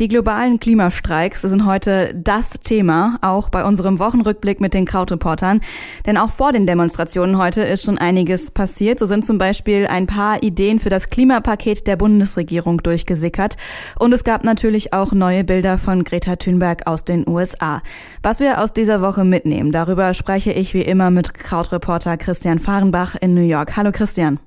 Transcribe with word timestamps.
Die 0.00 0.08
globalen 0.08 0.58
Klimastreiks 0.58 1.42
sind 1.42 1.66
heute 1.66 2.14
das 2.14 2.52
Thema, 2.64 3.18
auch 3.20 3.50
bei 3.50 3.62
unserem 3.62 3.98
Wochenrückblick 3.98 4.58
mit 4.58 4.72
den 4.72 4.86
Krautreportern. 4.86 5.60
Denn 6.06 6.16
auch 6.16 6.30
vor 6.30 6.50
den 6.50 6.66
Demonstrationen 6.66 7.36
heute 7.36 7.60
ist 7.60 7.84
schon 7.84 7.98
einiges 7.98 8.50
passiert. 8.50 8.98
So 8.98 9.04
sind 9.04 9.26
zum 9.26 9.36
Beispiel 9.36 9.86
ein 9.86 10.06
paar 10.06 10.42
Ideen 10.42 10.78
für 10.78 10.88
das 10.88 11.10
Klimapaket 11.10 11.86
der 11.86 11.96
Bundesregierung 11.96 12.78
durchgesickert. 12.78 13.58
Und 13.98 14.14
es 14.14 14.24
gab 14.24 14.44
natürlich 14.44 14.94
auch 14.94 15.12
neue 15.12 15.44
Bilder 15.44 15.76
von 15.76 16.04
Greta 16.04 16.36
Thunberg 16.36 16.86
aus 16.86 17.04
den 17.04 17.28
USA. 17.28 17.82
Was 18.22 18.40
wir 18.40 18.62
aus 18.62 18.72
dieser 18.72 19.02
Woche 19.02 19.24
mitnehmen, 19.24 19.72
darüber 19.72 20.14
spreche 20.14 20.52
ich 20.52 20.72
wie 20.72 20.82
immer 20.82 21.10
mit 21.10 21.34
Krautreporter 21.34 22.16
Christian 22.16 22.58
Fahrenbach 22.58 23.14
in 23.20 23.34
New 23.34 23.46
York. 23.46 23.76
Hallo 23.76 23.92
Christian. 23.92 24.40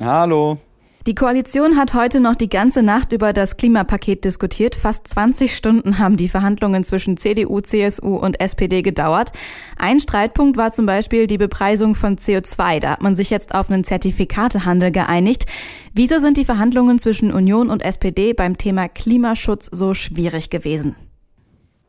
Hallo. 0.00 0.58
Die 1.08 1.14
Koalition 1.14 1.78
hat 1.78 1.94
heute 1.94 2.20
noch 2.20 2.34
die 2.34 2.50
ganze 2.50 2.82
Nacht 2.82 3.12
über 3.12 3.32
das 3.32 3.56
Klimapaket 3.56 4.26
diskutiert. 4.26 4.74
Fast 4.74 5.08
20 5.08 5.56
Stunden 5.56 5.98
haben 5.98 6.18
die 6.18 6.28
Verhandlungen 6.28 6.84
zwischen 6.84 7.16
CDU, 7.16 7.62
CSU 7.62 8.14
und 8.16 8.42
SPD 8.42 8.82
gedauert. 8.82 9.32
Ein 9.78 10.00
Streitpunkt 10.00 10.58
war 10.58 10.70
zum 10.70 10.84
Beispiel 10.84 11.26
die 11.26 11.38
Bepreisung 11.38 11.94
von 11.94 12.18
CO2. 12.18 12.80
Da 12.80 12.90
hat 12.90 13.00
man 13.00 13.14
sich 13.14 13.30
jetzt 13.30 13.54
auf 13.54 13.70
einen 13.70 13.84
Zertifikatehandel 13.84 14.90
geeinigt. 14.90 15.46
Wieso 15.94 16.18
sind 16.18 16.36
die 16.36 16.44
Verhandlungen 16.44 16.98
zwischen 16.98 17.32
Union 17.32 17.70
und 17.70 17.80
SPD 17.80 18.34
beim 18.34 18.58
Thema 18.58 18.86
Klimaschutz 18.90 19.70
so 19.72 19.94
schwierig 19.94 20.50
gewesen? 20.50 20.94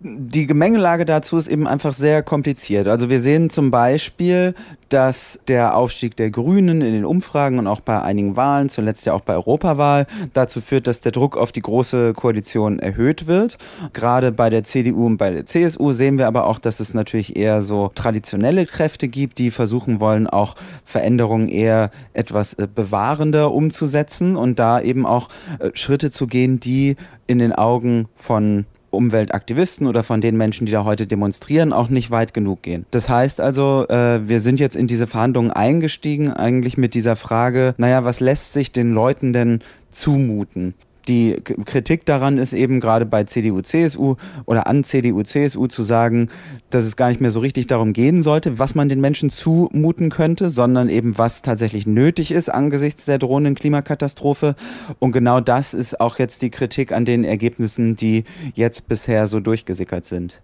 Die 0.01 0.47
Gemengelage 0.47 1.03
dazu 1.03 1.37
ist 1.37 1.49
eben 1.49 1.67
einfach 1.67 1.91
sehr 1.91 2.23
kompliziert. 2.23 2.87
Also 2.87 3.09
wir 3.09 3.19
sehen 3.19 3.49
zum 3.49 3.69
Beispiel, 3.69 4.55
dass 4.87 5.41
der 5.49 5.75
Aufstieg 5.75 6.15
der 6.15 6.31
Grünen 6.31 6.81
in 6.81 6.93
den 6.93 7.03
Umfragen 7.03 7.59
und 7.59 7.67
auch 7.67 7.81
bei 7.81 8.01
einigen 8.01 8.37
Wahlen, 8.37 8.69
zuletzt 8.69 9.05
ja 9.05 9.11
auch 9.11 9.21
bei 9.21 9.35
Europawahl, 9.35 10.07
dazu 10.33 10.61
führt, 10.61 10.87
dass 10.87 11.01
der 11.01 11.11
Druck 11.11 11.35
auf 11.35 11.51
die 11.51 11.61
große 11.61 12.13
Koalition 12.13 12.79
erhöht 12.79 13.27
wird. 13.27 13.57
Gerade 13.91 14.31
bei 14.31 14.49
der 14.49 14.63
CDU 14.63 15.05
und 15.05 15.17
bei 15.17 15.31
der 15.31 15.45
CSU 15.45 15.91
sehen 15.91 16.17
wir 16.17 16.27
aber 16.27 16.47
auch, 16.47 16.59
dass 16.59 16.79
es 16.79 16.93
natürlich 16.93 17.35
eher 17.35 17.61
so 17.61 17.91
traditionelle 17.93 18.65
Kräfte 18.65 19.09
gibt, 19.09 19.37
die 19.37 19.51
versuchen 19.51 19.99
wollen, 19.99 20.27
auch 20.27 20.55
Veränderungen 20.85 21.49
eher 21.49 21.91
etwas 22.13 22.53
äh, 22.53 22.69
bewahrender 22.73 23.51
umzusetzen 23.51 24.37
und 24.37 24.59
da 24.59 24.79
eben 24.79 25.05
auch 25.05 25.27
äh, 25.59 25.71
Schritte 25.73 26.09
zu 26.09 26.25
gehen, 26.25 26.61
die 26.61 26.95
in 27.27 27.39
den 27.39 27.51
Augen 27.51 28.07
von 28.15 28.65
Umweltaktivisten 28.91 29.87
oder 29.87 30.03
von 30.03 30.21
den 30.21 30.37
Menschen, 30.37 30.65
die 30.65 30.71
da 30.71 30.83
heute 30.83 31.07
demonstrieren, 31.07 31.73
auch 31.73 31.89
nicht 31.89 32.11
weit 32.11 32.33
genug 32.33 32.61
gehen. 32.61 32.85
Das 32.91 33.09
heißt 33.09 33.41
also, 33.41 33.87
äh, 33.89 34.27
wir 34.27 34.39
sind 34.39 34.59
jetzt 34.59 34.75
in 34.75 34.87
diese 34.87 35.07
Verhandlungen 35.07 35.51
eingestiegen, 35.51 36.31
eigentlich 36.31 36.77
mit 36.77 36.93
dieser 36.93 37.15
Frage, 37.15 37.75
naja, 37.77 38.03
was 38.05 38.19
lässt 38.19 38.53
sich 38.53 38.71
den 38.71 38.93
Leuten 38.93 39.33
denn 39.33 39.61
zumuten? 39.91 40.73
Die 41.09 41.37
Kritik 41.65 42.05
daran 42.05 42.37
ist 42.37 42.53
eben 42.53 42.79
gerade 42.79 43.05
bei 43.05 43.23
CDU, 43.23 43.61
CSU 43.61 44.15
oder 44.45 44.67
an 44.67 44.83
CDU, 44.83 45.23
CSU 45.23 45.67
zu 45.67 45.83
sagen, 45.83 46.29
dass 46.69 46.85
es 46.85 46.95
gar 46.95 47.09
nicht 47.09 47.19
mehr 47.19 47.31
so 47.31 47.39
richtig 47.39 47.67
darum 47.67 47.91
gehen 47.91 48.21
sollte, 48.21 48.59
was 48.59 48.75
man 48.75 48.87
den 48.87 49.01
Menschen 49.01 49.29
zumuten 49.29 50.09
könnte, 50.09 50.49
sondern 50.49 50.87
eben 50.89 51.17
was 51.17 51.41
tatsächlich 51.41 51.87
nötig 51.87 52.31
ist 52.31 52.49
angesichts 52.49 53.05
der 53.05 53.17
drohenden 53.17 53.55
Klimakatastrophe. 53.55 54.55
Und 54.99 55.11
genau 55.11 55.41
das 55.41 55.73
ist 55.73 55.99
auch 55.99 56.19
jetzt 56.19 56.43
die 56.43 56.51
Kritik 56.51 56.91
an 56.91 57.05
den 57.05 57.23
Ergebnissen, 57.23 57.95
die 57.95 58.23
jetzt 58.53 58.87
bisher 58.87 59.27
so 59.27 59.39
durchgesickert 59.39 60.05
sind. 60.05 60.41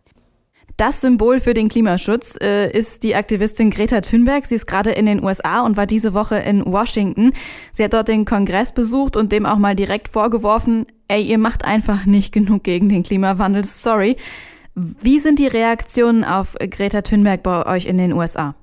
Das 0.78 1.00
Symbol 1.00 1.40
für 1.40 1.54
den 1.54 1.70
Klimaschutz 1.70 2.38
äh, 2.42 2.70
ist 2.70 3.04
die 3.04 3.16
Aktivistin 3.16 3.70
Greta 3.70 4.02
Thunberg. 4.02 4.46
Sie 4.46 4.56
ist 4.56 4.68
gerade 4.68 4.92
in 4.92 5.06
den 5.06 5.24
USA 5.24 5.62
und 5.62 5.78
war 5.78 5.86
diese 5.86 6.14
Woche 6.14 6.36
in 6.36 6.66
Washington. 6.66 7.32
Sie 7.72 7.84
hat 7.86 7.94
dort 7.94 8.10
den 8.10 8.26
Kongress 8.26 8.74
besucht 8.74 9.16
und 9.16 9.32
dem 9.32 9.46
auch 9.46 9.58
mal 9.58 9.74
direkt 9.74 10.10
vorgeworfen, 10.10 10.86
ey, 11.08 11.24
ihr 11.24 11.38
macht 11.38 11.64
einfach 11.64 12.06
nicht 12.06 12.34
genug 12.34 12.64
gegen 12.64 12.90
den 12.90 13.04
Klimawandel. 13.04 13.64
Sorry. 13.64 14.18
Wie 14.76 15.20
sind 15.20 15.40
die 15.40 15.48
Reaktionen 15.48 16.26
auf 16.26 16.56
Greta 16.60 17.02
Thunberg 17.02 17.42
bei 17.42 17.66
euch 17.66 17.86
in 17.86 17.98
den 17.98 18.12
USA? 18.12 18.54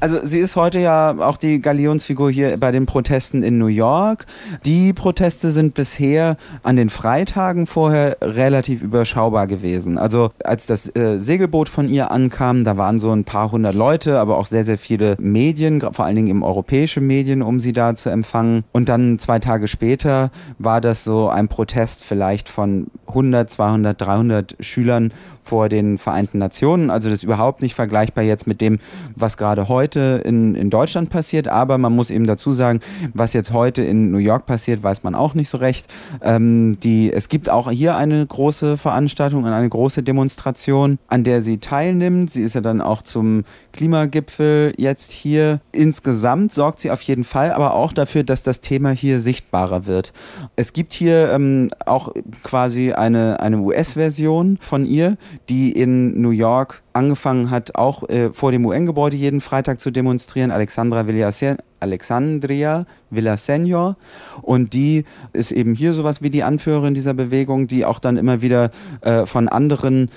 Also 0.00 0.18
sie 0.22 0.38
ist 0.38 0.56
heute 0.56 0.78
ja 0.78 1.16
auch 1.18 1.36
die 1.36 1.60
Galionsfigur 1.60 2.30
hier 2.30 2.56
bei 2.58 2.70
den 2.70 2.86
Protesten 2.86 3.42
in 3.42 3.58
New 3.58 3.66
York. 3.66 4.26
Die 4.64 4.92
Proteste 4.92 5.50
sind 5.50 5.74
bisher 5.74 6.36
an 6.62 6.76
den 6.76 6.90
Freitagen 6.90 7.66
vorher 7.66 8.18
relativ 8.20 8.82
überschaubar 8.82 9.46
gewesen. 9.46 9.98
Also 9.98 10.30
als 10.44 10.66
das 10.66 10.94
äh, 10.94 11.18
Segelboot 11.18 11.68
von 11.68 11.88
ihr 11.88 12.10
ankam, 12.10 12.64
da 12.64 12.76
waren 12.76 12.98
so 12.98 13.10
ein 13.12 13.24
paar 13.24 13.50
hundert 13.50 13.74
Leute, 13.74 14.18
aber 14.20 14.36
auch 14.36 14.46
sehr, 14.46 14.64
sehr 14.64 14.78
viele 14.78 15.16
Medien, 15.18 15.80
vor 15.80 16.04
allen 16.04 16.16
Dingen 16.16 16.28
eben 16.28 16.44
europäische 16.44 17.00
Medien, 17.00 17.42
um 17.42 17.58
sie 17.58 17.72
da 17.72 17.94
zu 17.94 18.10
empfangen. 18.10 18.64
Und 18.72 18.88
dann 18.88 19.18
zwei 19.18 19.38
Tage 19.38 19.68
später 19.68 20.30
war 20.58 20.80
das 20.80 21.04
so 21.04 21.28
ein 21.28 21.48
Protest 21.48 22.04
vielleicht 22.04 22.48
von 22.48 22.88
100, 23.08 23.50
200, 23.50 24.00
300 24.00 24.56
Schülern 24.60 25.12
vor 25.42 25.70
den 25.70 25.96
Vereinten 25.96 26.38
Nationen. 26.38 26.90
Also 26.90 27.08
das 27.08 27.18
ist 27.18 27.24
überhaupt 27.24 27.62
nicht 27.62 27.74
vergleichbar 27.74 28.22
jetzt 28.22 28.46
mit 28.46 28.60
dem, 28.60 28.78
was 29.16 29.38
gerade 29.38 29.68
heute 29.68 29.77
in, 29.86 30.54
in 30.54 30.70
Deutschland 30.70 31.10
passiert. 31.10 31.48
Aber 31.48 31.78
man 31.78 31.94
muss 31.94 32.10
eben 32.10 32.26
dazu 32.26 32.52
sagen, 32.52 32.80
was 33.14 33.32
jetzt 33.32 33.52
heute 33.52 33.82
in 33.82 34.10
New 34.10 34.18
York 34.18 34.46
passiert, 34.46 34.82
weiß 34.82 35.02
man 35.02 35.14
auch 35.14 35.34
nicht 35.34 35.48
so 35.48 35.58
recht. 35.58 35.86
Ähm, 36.22 36.78
die, 36.82 37.12
es 37.12 37.28
gibt 37.28 37.48
auch 37.50 37.70
hier 37.70 37.96
eine 37.96 38.24
große 38.26 38.76
Veranstaltung 38.76 39.44
und 39.44 39.52
eine 39.52 39.68
große 39.68 40.02
Demonstration, 40.02 40.98
an 41.08 41.24
der 41.24 41.40
sie 41.40 41.58
teilnimmt. 41.58 42.30
Sie 42.30 42.42
ist 42.42 42.54
ja 42.54 42.60
dann 42.60 42.80
auch 42.80 43.02
zum 43.02 43.44
Klimagipfel 43.72 44.72
jetzt 44.76 45.12
hier. 45.12 45.60
Insgesamt 45.72 46.52
sorgt 46.52 46.80
sie 46.80 46.90
auf 46.90 47.02
jeden 47.02 47.24
Fall 47.24 47.52
aber 47.52 47.74
auch 47.74 47.92
dafür, 47.92 48.24
dass 48.24 48.42
das 48.42 48.60
Thema 48.60 48.90
hier 48.90 49.20
sichtbarer 49.20 49.86
wird. 49.86 50.12
Es 50.56 50.72
gibt 50.72 50.92
hier 50.92 51.32
ähm, 51.32 51.70
auch 51.86 52.12
quasi 52.42 52.92
eine, 52.92 53.40
eine 53.40 53.58
US-Version 53.58 54.58
von 54.60 54.86
ihr, 54.86 55.16
die 55.48 55.72
in 55.72 56.20
New 56.20 56.30
York 56.30 56.82
angefangen 56.92 57.50
hat, 57.50 57.74
auch 57.74 58.08
äh, 58.08 58.32
vor 58.32 58.52
dem 58.52 58.64
UN-Gebäude 58.64 59.16
jeden 59.16 59.40
Freitag 59.40 59.80
zu 59.80 59.90
demonstrieren, 59.90 60.50
Alexandra 60.50 61.06
Villasen 61.06 61.58
Alexandria 61.80 62.86
Villasenor. 63.10 63.96
Und 64.42 64.72
die 64.72 65.04
ist 65.32 65.52
eben 65.52 65.74
hier 65.74 65.94
sowas 65.94 66.22
wie 66.22 66.30
die 66.30 66.42
Anführerin 66.42 66.94
dieser 66.94 67.14
Bewegung, 67.14 67.68
die 67.68 67.84
auch 67.84 67.98
dann 67.98 68.16
immer 68.16 68.42
wieder 68.42 68.70
äh, 69.00 69.26
von 69.26 69.48
anderen 69.48 70.10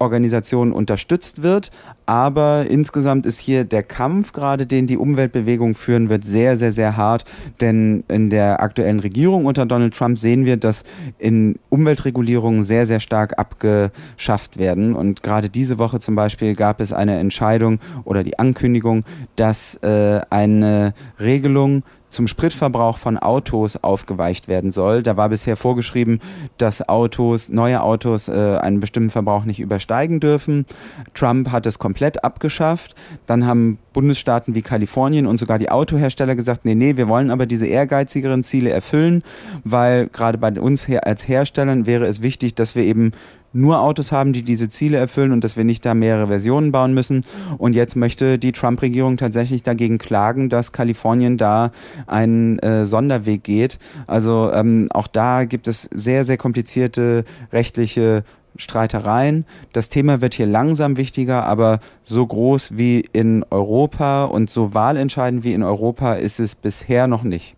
Organisationen 0.00 0.72
unterstützt 0.72 1.42
wird. 1.42 1.70
Aber 2.06 2.66
insgesamt 2.68 3.26
ist 3.26 3.38
hier 3.38 3.64
der 3.64 3.82
Kampf, 3.82 4.32
gerade 4.32 4.66
den 4.66 4.86
die 4.86 4.96
Umweltbewegung 4.96 5.74
führen 5.74 6.08
wird, 6.08 6.24
sehr, 6.24 6.56
sehr, 6.56 6.72
sehr 6.72 6.96
hart. 6.96 7.24
Denn 7.60 8.02
in 8.08 8.30
der 8.30 8.62
aktuellen 8.62 9.00
Regierung 9.00 9.44
unter 9.46 9.66
Donald 9.66 9.94
Trump 9.94 10.18
sehen 10.18 10.44
wir, 10.44 10.56
dass 10.56 10.82
in 11.18 11.58
Umweltregulierungen 11.68 12.64
sehr, 12.64 12.86
sehr 12.86 13.00
stark 13.00 13.38
abgeschafft 13.38 14.58
werden. 14.58 14.96
Und 14.96 15.22
gerade 15.22 15.48
diese 15.48 15.78
Woche 15.78 16.00
zum 16.00 16.16
Beispiel 16.16 16.54
gab 16.56 16.80
es 16.80 16.92
eine 16.92 17.18
Entscheidung 17.18 17.78
oder 18.04 18.24
die 18.24 18.38
Ankündigung, 18.38 19.04
dass 19.36 19.76
äh, 19.82 20.20
eine 20.30 20.94
Regelung 21.20 21.84
zum 22.10 22.26
Spritverbrauch 22.26 22.98
von 22.98 23.16
Autos 23.16 23.76
aufgeweicht 23.76 24.48
werden 24.48 24.70
soll. 24.70 25.02
Da 25.02 25.16
war 25.16 25.28
bisher 25.30 25.56
vorgeschrieben, 25.56 26.20
dass 26.58 26.88
Autos, 26.88 27.48
neue 27.48 27.82
Autos 27.82 28.28
äh, 28.28 28.58
einen 28.60 28.80
bestimmten 28.80 29.10
Verbrauch 29.10 29.44
nicht 29.44 29.60
übersteigen 29.60 30.20
dürfen. 30.20 30.66
Trump 31.14 31.50
hat 31.50 31.66
es 31.66 31.78
komplett 31.78 32.22
abgeschafft. 32.24 32.94
Dann 33.26 33.46
haben 33.46 33.78
Bundesstaaten 33.92 34.54
wie 34.54 34.62
Kalifornien 34.62 35.26
und 35.26 35.38
sogar 35.38 35.58
die 35.58 35.70
Autohersteller 35.70 36.36
gesagt, 36.36 36.64
nee, 36.64 36.74
nee, 36.74 36.96
wir 36.96 37.08
wollen 37.08 37.30
aber 37.30 37.46
diese 37.46 37.66
ehrgeizigeren 37.66 38.42
Ziele 38.42 38.70
erfüllen, 38.70 39.22
weil 39.64 40.08
gerade 40.08 40.38
bei 40.38 40.60
uns 40.60 40.86
als 41.02 41.26
Herstellern 41.26 41.86
wäre 41.86 42.06
es 42.06 42.22
wichtig, 42.22 42.54
dass 42.54 42.74
wir 42.74 42.84
eben 42.84 43.12
nur 43.52 43.80
Autos 43.80 44.12
haben, 44.12 44.32
die 44.32 44.42
diese 44.42 44.68
Ziele 44.68 44.96
erfüllen 44.98 45.32
und 45.32 45.44
dass 45.44 45.56
wir 45.56 45.64
nicht 45.64 45.84
da 45.84 45.94
mehrere 45.94 46.28
Versionen 46.28 46.72
bauen 46.72 46.94
müssen. 46.94 47.24
Und 47.58 47.74
jetzt 47.74 47.96
möchte 47.96 48.38
die 48.38 48.52
Trump-Regierung 48.52 49.16
tatsächlich 49.16 49.62
dagegen 49.62 49.98
klagen, 49.98 50.48
dass 50.48 50.72
Kalifornien 50.72 51.36
da 51.36 51.72
einen 52.06 52.58
äh, 52.60 52.84
Sonderweg 52.84 53.42
geht. 53.42 53.78
Also 54.06 54.50
ähm, 54.52 54.88
auch 54.92 55.06
da 55.06 55.44
gibt 55.44 55.68
es 55.68 55.82
sehr, 55.82 56.24
sehr 56.24 56.36
komplizierte 56.36 57.24
rechtliche 57.52 58.24
Streitereien. 58.56 59.44
Das 59.72 59.88
Thema 59.88 60.20
wird 60.20 60.34
hier 60.34 60.46
langsam 60.46 60.96
wichtiger, 60.96 61.44
aber 61.44 61.80
so 62.02 62.26
groß 62.26 62.76
wie 62.76 63.04
in 63.12 63.44
Europa 63.50 64.24
und 64.24 64.50
so 64.50 64.74
wahlentscheidend 64.74 65.44
wie 65.44 65.52
in 65.52 65.62
Europa 65.62 66.14
ist 66.14 66.40
es 66.40 66.54
bisher 66.54 67.06
noch 67.06 67.22
nicht. 67.22 67.56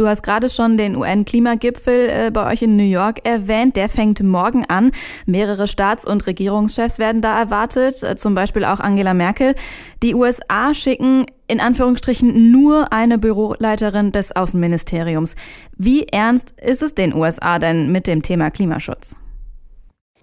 Du 0.00 0.08
hast 0.08 0.22
gerade 0.22 0.48
schon 0.48 0.78
den 0.78 0.96
UN-Klimagipfel 0.96 2.08
äh, 2.08 2.30
bei 2.30 2.50
euch 2.50 2.62
in 2.62 2.74
New 2.74 2.82
York 2.82 3.18
erwähnt. 3.28 3.76
Der 3.76 3.90
fängt 3.90 4.22
morgen 4.22 4.64
an. 4.64 4.92
Mehrere 5.26 5.68
Staats- 5.68 6.06
und 6.06 6.26
Regierungschefs 6.26 6.98
werden 6.98 7.20
da 7.20 7.38
erwartet, 7.38 8.02
äh, 8.02 8.16
zum 8.16 8.34
Beispiel 8.34 8.64
auch 8.64 8.80
Angela 8.80 9.12
Merkel. 9.12 9.54
Die 10.02 10.14
USA 10.14 10.72
schicken 10.72 11.26
in 11.48 11.60
Anführungsstrichen 11.60 12.50
nur 12.50 12.94
eine 12.94 13.18
Büroleiterin 13.18 14.10
des 14.10 14.34
Außenministeriums. 14.34 15.34
Wie 15.76 16.04
ernst 16.04 16.54
ist 16.58 16.82
es 16.82 16.94
den 16.94 17.14
USA 17.14 17.58
denn 17.58 17.92
mit 17.92 18.06
dem 18.06 18.22
Thema 18.22 18.50
Klimaschutz? 18.50 19.16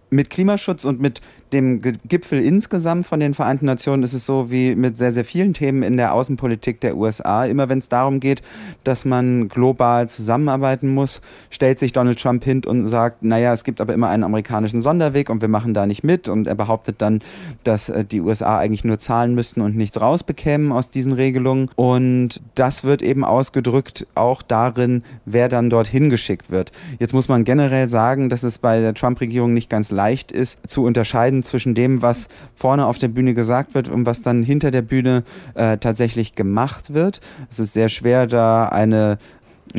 Mit 0.09 0.29
Klimaschutz 0.29 0.85
und 0.85 0.99
mit 0.99 1.21
dem 1.53 1.81
Gipfel 1.81 2.41
insgesamt 2.41 3.05
von 3.05 3.19
den 3.19 3.33
Vereinten 3.33 3.65
Nationen 3.65 4.03
ist 4.03 4.13
es 4.13 4.25
so 4.25 4.51
wie 4.51 4.75
mit 4.75 4.97
sehr, 4.97 5.11
sehr 5.11 5.23
vielen 5.23 5.53
Themen 5.53 5.81
in 5.81 5.95
der 5.95 6.13
Außenpolitik 6.13 6.81
der 6.81 6.97
USA. 6.97 7.45
Immer 7.45 7.69
wenn 7.69 7.79
es 7.79 7.87
darum 7.87 8.19
geht, 8.19 8.41
dass 8.83 9.05
man 9.05 9.47
global 9.47 10.09
zusammenarbeiten 10.09 10.93
muss, 10.93 11.21
stellt 11.49 11.79
sich 11.79 11.93
Donald 11.93 12.19
Trump 12.19 12.43
hin 12.43 12.63
und 12.65 12.87
sagt, 12.87 13.23
naja, 13.23 13.53
es 13.53 13.63
gibt 13.63 13.79
aber 13.79 13.93
immer 13.93 14.09
einen 14.09 14.23
amerikanischen 14.23 14.81
Sonderweg 14.81 15.29
und 15.29 15.41
wir 15.41 15.47
machen 15.47 15.73
da 15.73 15.85
nicht 15.85 16.03
mit. 16.03 16.27
Und 16.27 16.47
er 16.47 16.55
behauptet 16.55 17.01
dann, 17.01 17.21
dass 17.63 17.89
äh, 17.89 18.03
die 18.03 18.21
USA 18.21 18.57
eigentlich 18.57 18.83
nur 18.83 18.99
zahlen 18.99 19.33
müssten 19.33 19.61
und 19.61 19.75
nichts 19.75 19.99
rausbekämen 20.01 20.71
aus 20.71 20.89
diesen 20.89 21.13
Regelungen. 21.13 21.69
Und 21.75 22.41
das 22.55 22.83
wird 22.83 23.01
eben 23.01 23.23
ausgedrückt 23.23 24.05
auch 24.15 24.41
darin, 24.41 25.03
wer 25.25 25.47
dann 25.47 25.69
dorthin 25.69 26.09
geschickt 26.09 26.51
wird. 26.51 26.71
Jetzt 26.99 27.13
muss 27.13 27.29
man 27.29 27.45
generell 27.45 27.87
sagen, 27.87 28.29
dass 28.29 28.43
es 28.43 28.57
bei 28.57 28.81
der 28.81 28.93
Trump-Regierung 28.93 29.53
nicht 29.53 29.69
ganz 29.69 29.91
leicht 29.97 30.31
ist, 30.31 30.59
zu 30.67 30.83
unterscheiden 30.85 31.41
zwischen 31.41 31.73
dem, 31.73 32.03
was 32.03 32.29
vorne 32.53 32.85
auf 32.85 32.99
der 32.99 33.07
Bühne 33.07 33.33
gesagt 33.33 33.73
wird 33.73 33.89
und 33.89 34.05
was 34.05 34.21
dann 34.21 34.43
hinter 34.43 34.69
der 34.69 34.83
Bühne 34.83 35.23
äh, 35.55 35.77
tatsächlich 35.79 36.35
gemacht 36.35 36.93
wird. 36.93 37.19
Es 37.49 37.57
ist 37.57 37.73
sehr 37.73 37.89
schwer, 37.89 38.27
da 38.27 38.69
eine 38.69 39.17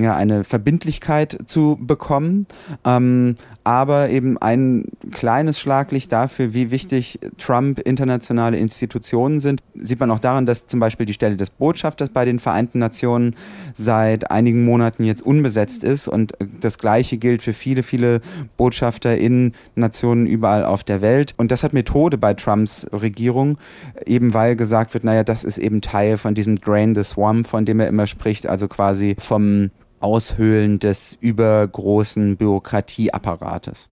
ja, 0.03 0.15
eine 0.15 0.45
Verbindlichkeit 0.45 1.39
zu 1.47 1.79
bekommen. 1.81 2.47
Ähm, 2.85 3.37
aber 3.65 4.09
eben 4.09 4.39
ein 4.39 4.87
kleines 5.13 5.59
Schlaglicht 5.59 6.11
dafür, 6.11 6.55
wie 6.55 6.71
wichtig 6.71 7.19
Trump 7.37 7.79
internationale 7.81 8.57
Institutionen 8.57 9.41
sind, 9.41 9.61
sieht 9.75 10.01
man 10.01 10.11
auch 10.11 10.21
daran, 10.21 10.47
dass 10.47 10.67
zum 10.67 10.81
Beispiel 10.81 11.05
die 11.05 11.13
Stelle 11.13 11.37
des 11.37 11.51
Botschafters 11.51 12.09
bei 12.09 12.25
den 12.25 12.39
Vereinten 12.39 12.79
Nationen 12.79 13.37
seit 13.75 14.31
einigen 14.31 14.65
Monaten 14.65 15.05
jetzt 15.05 15.21
unbesetzt 15.21 15.85
ist 15.85 16.09
und 16.09 16.33
das 16.61 16.79
Gleiche 16.79 17.19
gilt 17.19 17.43
für 17.43 17.53
viele, 17.53 17.83
viele 17.83 18.23
Botschafter 18.57 19.19
in 19.19 19.53
Nationen 19.75 20.27
überall 20.27 20.65
auf 20.65 20.83
der 20.83 21.03
Welt. 21.03 21.35
Und 21.37 21.51
das 21.51 21.63
hat 21.63 21.75
Methode 21.75 22.17
bei 22.17 22.33
Trumps 22.33 22.87
Regierung, 22.91 23.59
eben 24.07 24.33
weil 24.33 24.57
gesagt 24.57 24.95
wird, 24.95 25.05
naja, 25.05 25.25
das 25.25 25.45
ist 25.45 25.59
eben 25.59 25.83
Teil 25.83 26.17
von 26.17 26.35
diesem 26.35 26.59
Drain 26.59 26.95
the 26.95 27.05
Swamp, 27.05 27.47
von 27.47 27.67
dem 27.67 27.81
er 27.81 27.89
immer 27.89 28.07
spricht, 28.07 28.47
also 28.47 28.67
quasi 28.67 29.15
vom 29.19 29.71
Aushöhlen 30.01 30.79
des 30.79 31.17
übergroßen 31.21 32.37
Bürokratieapparates. 32.37 33.89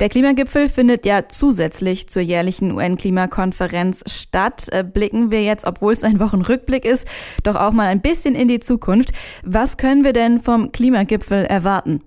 Der 0.00 0.08
Klimagipfel 0.08 0.68
findet 0.68 1.04
ja 1.04 1.28
zusätzlich 1.28 2.08
zur 2.08 2.22
jährlichen 2.22 2.70
UN-Klimakonferenz 2.72 4.04
statt. 4.06 4.68
Äh, 4.70 4.84
blicken 4.84 5.30
wir 5.32 5.42
jetzt, 5.42 5.66
obwohl 5.66 5.92
es 5.92 6.04
ein 6.04 6.20
Wochenrückblick 6.20 6.84
ist, 6.84 7.06
doch 7.42 7.56
auch 7.56 7.72
mal 7.72 7.88
ein 7.88 8.00
bisschen 8.00 8.34
in 8.34 8.46
die 8.46 8.60
Zukunft. 8.60 9.10
Was 9.42 9.76
können 9.76 10.04
wir 10.04 10.12
denn 10.12 10.38
vom 10.38 10.70
Klimagipfel 10.70 11.44
erwarten? 11.44 12.02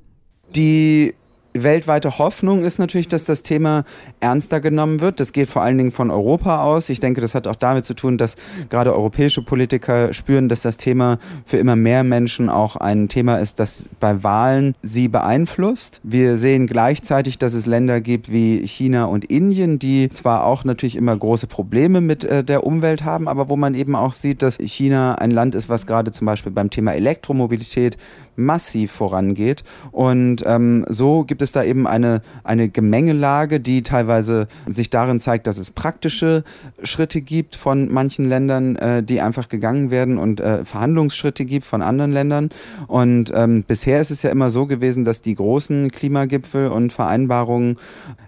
Die 0.56 1.14
weltweite 1.54 2.18
Hoffnung 2.18 2.64
ist 2.64 2.80
natürlich, 2.80 3.08
dass 3.08 3.26
das 3.26 3.44
Thema 3.44 3.84
ernster 4.20 4.60
genommen 4.60 5.02
wird. 5.02 5.20
Das 5.20 5.34
geht 5.34 5.50
vor 5.50 5.62
allen 5.62 5.78
Dingen 5.78 5.92
von 5.92 6.12
Europa 6.12 6.64
aus. 6.64 6.90
Ich 6.90 7.00
denke, 7.00 7.22
das 7.22 7.36
hat 7.36 7.48
auch 7.48 7.56
damit 7.56 7.86
zu 7.86 7.94
tun, 7.94 8.18
dass 8.18 8.36
gerade 8.70 8.94
europäische 8.94 9.44
Politiker 9.44 10.14
spüren, 10.14 10.50
dass 10.50 10.62
das 10.62 10.78
Thema 10.78 11.20
für 11.46 11.58
immer 11.58 11.76
mehr 11.76 12.04
Menschen 12.04 12.50
auch 12.50 12.76
ein 12.76 13.08
Thema 13.10 13.38
ist, 13.38 13.60
das 13.60 13.90
bei 14.00 14.24
Wahlen 14.24 14.76
sie 14.82 15.08
beeinflusst. 15.08 16.02
Wir 16.04 16.38
sehen 16.38 16.68
gleichzeitig, 16.68 17.38
dass 17.38 17.54
es 17.54 17.66
Länder 17.66 18.02
gibt 18.02 18.32
wie 18.32 18.66
China 18.66 19.06
und 19.06 19.26
Indien, 19.26 19.80
die 19.80 20.10
zwar 20.10 20.46
auch 20.46 20.64
natürlich 20.64 20.96
immer 20.96 21.16
große 21.16 21.48
Probleme 21.48 22.02
mit 22.02 22.24
äh, 22.24 22.44
der 22.44 22.66
Umwelt 22.66 23.04
haben, 23.04 23.28
aber 23.28 23.50
wo 23.50 23.56
man 23.56 23.76
eben 23.76 23.96
auch 23.96 24.14
sieht, 24.14 24.42
dass 24.42 24.58
China 24.58 25.16
ein 25.16 25.32
Land 25.32 25.56
ist, 25.56 25.70
was 25.70 25.86
gerade 25.86 26.12
zum 26.12 26.26
Beispiel 26.26 26.52
beim 26.52 26.70
Thema 26.70 26.94
Elektromobilität 26.94 27.98
massiv 28.36 28.92
vorangeht. 28.92 29.64
Und 29.92 30.44
ähm, 30.46 30.86
so 30.90 31.24
gibt 31.42 31.48
es 31.48 31.54
da 31.54 31.64
eben 31.64 31.88
eine, 31.88 32.22
eine 32.44 32.70
Gemengelage, 32.70 33.60
die 33.60 33.82
teilweise 33.82 34.48
sich 34.68 34.92
darin 34.92 35.20
zeigt, 35.20 35.48
dass 35.48 35.58
es 35.58 35.72
praktische 35.72 36.44
Schritte 36.84 37.22
gibt 37.22 37.56
von 37.56 37.92
manchen 37.92 38.26
Ländern, 38.26 38.76
äh, 38.76 39.02
die 39.02 39.22
einfach 39.22 39.50
gegangen 39.50 39.90
werden 39.90 40.20
und 40.20 40.40
äh, 40.40 40.64
Verhandlungsschritte 40.64 41.46
gibt 41.46 41.66
von 41.66 41.82
anderen 41.82 42.12
Ländern. 42.12 42.50
Und 42.86 43.34
ähm, 43.34 43.64
bisher 43.64 44.00
ist 44.00 44.12
es 44.12 44.22
ja 44.22 44.30
immer 44.30 44.52
so 44.52 44.68
gewesen, 44.68 45.04
dass 45.04 45.22
die 45.22 45.34
großen 45.34 45.90
Klimagipfel 45.90 46.68
und 46.68 46.94
Vereinbarungen 46.94 47.78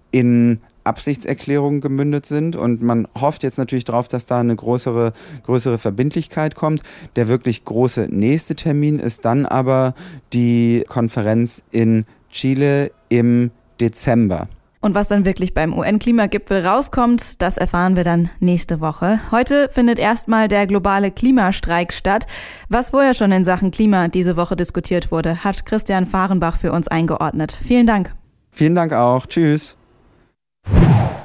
in 0.10 0.60
Absichtserklärungen 0.84 1.82
gemündet 1.82 2.26
sind 2.26 2.56
und 2.56 2.82
man 2.82 3.08
hofft 3.20 3.44
jetzt 3.44 3.58
natürlich 3.58 3.86
darauf, 3.86 4.08
dass 4.08 4.26
da 4.26 4.40
eine 4.40 4.56
größere, 4.56 5.14
größere 5.44 5.78
Verbindlichkeit 5.78 6.56
kommt. 6.56 6.84
Der 7.16 7.28
wirklich 7.28 7.64
große 7.64 8.08
nächste 8.10 8.56
Termin 8.56 9.00
ist 9.00 9.24
dann 9.26 9.46
aber 9.46 9.94
die 10.34 10.84
Konferenz 10.88 11.64
in 11.72 12.06
Chile 12.34 12.92
im 13.10 13.52
Dezember. 13.80 14.50
Und 14.82 14.96
was 14.96 15.08
dann 15.08 15.24
wirklich 15.24 15.54
beim 15.54 15.74
UN-Klimagipfel 15.74 16.66
rauskommt, 16.66 17.42
das 17.42 17.56
erfahren 17.56 17.96
wir 17.96 18.04
dann 18.04 18.30
nächste 18.42 18.82
Woche. 18.82 19.22
Heute 19.32 19.70
findet 19.72 19.98
erstmal 19.98 20.50
der 20.50 20.68
globale 20.68 21.10
Klimastreik 21.10 21.94
statt. 21.94 22.28
Was 22.68 22.90
vorher 22.90 23.14
schon 23.14 23.32
in 23.32 23.46
Sachen 23.46 23.72
Klima 23.72 24.10
diese 24.10 24.36
Woche 24.36 24.58
diskutiert 24.58 25.10
wurde, 25.10 25.46
hat 25.46 25.66
Christian 25.66 26.06
Fahrenbach 26.06 26.58
für 26.58 26.74
uns 26.74 26.90
eingeordnet. 26.90 27.58
Vielen 27.66 27.88
Dank. 27.88 28.14
Vielen 28.52 28.76
Dank 28.76 28.92
auch. 28.92 29.26
Tschüss. 29.26 29.78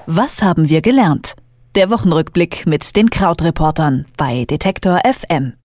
Was 0.07 0.41
haben 0.41 0.69
wir 0.69 0.81
gelernt? 0.81 1.35
Der 1.75 1.91
Wochenrückblick 1.91 2.65
mit 2.67 2.97
den 2.97 3.11
Krautreportern 3.11 4.07
bei 4.17 4.45
Detektor 4.45 5.01
FM. 5.05 5.55